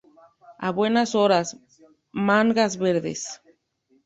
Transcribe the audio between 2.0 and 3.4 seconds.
mangas verdes